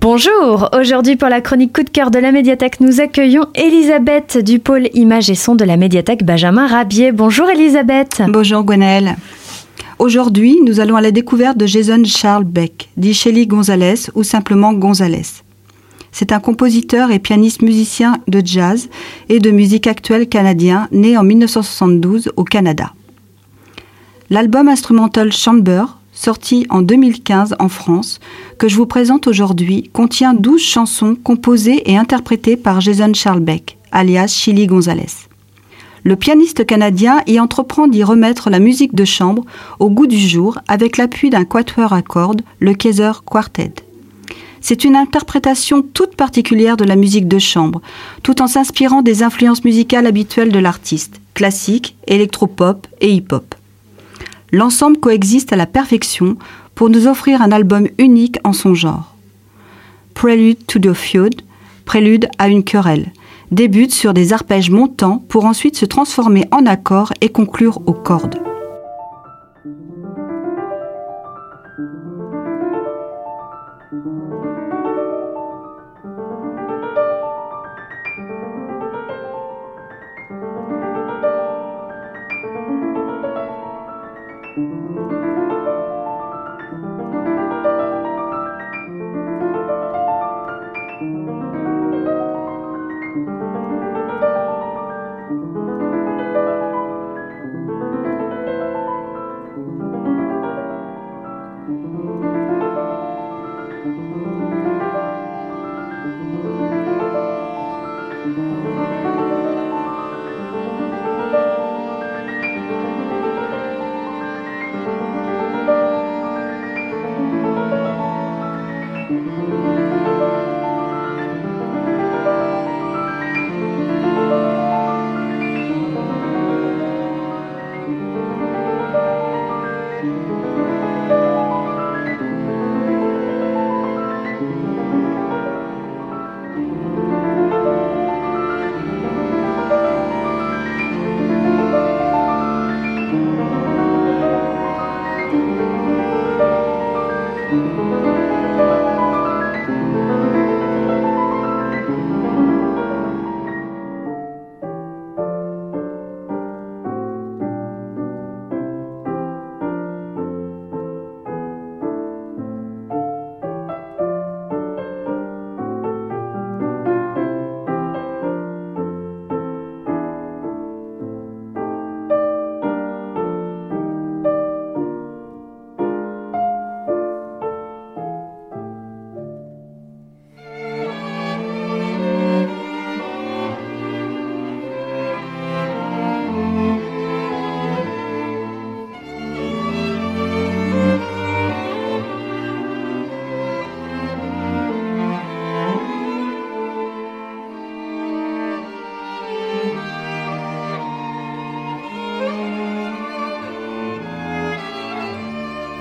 [0.00, 4.60] Bonjour, aujourd'hui pour la chronique coup de cœur de la médiathèque, nous accueillons Elisabeth du
[4.60, 7.10] pôle images et son de la médiathèque Benjamin Rabier.
[7.10, 8.22] Bonjour Elisabeth.
[8.28, 9.16] Bonjour Gwenaëlle.
[9.98, 14.72] Aujourd'hui, nous allons à la découverte de Jason Charles Beck, dit Shelly Gonzalez ou simplement
[14.72, 15.42] Gonzalez.
[16.12, 18.88] C'est un compositeur et pianiste musicien de jazz
[19.28, 22.92] et de musique actuelle canadien né en 1972 au Canada.
[24.30, 25.86] L'album instrumental Chamber
[26.18, 28.18] sorti en 2015 en France,
[28.58, 34.26] que je vous présente aujourd'hui, contient 12 chansons composées et interprétées par Jason Charlebeck, alias
[34.26, 35.28] Chili Gonzalez.
[36.02, 39.44] Le pianiste canadien y entreprend d'y remettre la musique de chambre
[39.78, 43.74] au goût du jour avec l'appui d'un quatuor à cordes, le Kaiser Quartet.
[44.60, 47.80] C'est une interprétation toute particulière de la musique de chambre,
[48.24, 53.54] tout en s'inspirant des influences musicales habituelles de l'artiste, classique, électropop et hip-hop.
[54.52, 56.36] L'ensemble coexiste à la perfection
[56.74, 59.14] pour nous offrir un album unique en son genre.
[60.14, 61.42] Prelude to the Feud,
[61.84, 63.12] prélude à une querelle,
[63.50, 68.40] débute sur des arpèges montants pour ensuite se transformer en accords et conclure aux cordes.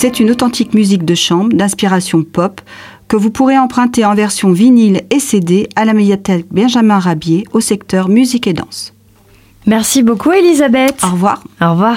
[0.00, 2.60] C'est une authentique musique de chambre d'inspiration pop
[3.08, 7.58] que vous pourrez emprunter en version vinyle et CD à la médiathèque Benjamin Rabier au
[7.58, 8.94] secteur musique et danse.
[9.66, 11.00] Merci beaucoup Elisabeth.
[11.02, 11.42] Au revoir.
[11.60, 11.96] Au revoir.